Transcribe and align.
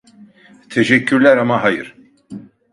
Teşekkürler 0.69 1.37
ama 1.37 1.63
hayır. 1.63 1.95